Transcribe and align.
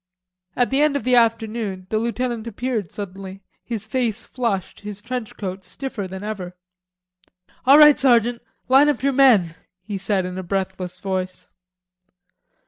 At 0.55 0.71
the 0.71 0.81
end 0.81 0.95
of 0.95 1.03
the 1.03 1.15
afternoon, 1.15 1.85
the 1.91 1.99
lieutenant 1.99 2.47
appeared 2.47 2.91
suddenly, 2.91 3.43
his 3.63 3.85
face 3.85 4.23
flushed, 4.23 4.79
his 4.79 4.99
trench 4.99 5.37
coat 5.37 5.63
stiffer 5.63 6.07
than 6.07 6.23
ever. 6.23 6.55
"All 7.67 7.77
right, 7.77 7.99
sergeant; 7.99 8.41
line 8.67 8.89
up 8.89 9.03
your 9.03 9.13
men," 9.13 9.53
he 9.83 9.99
said 9.99 10.25
in 10.25 10.39
a 10.39 10.43
breathless 10.43 10.97
voice. 10.97 11.49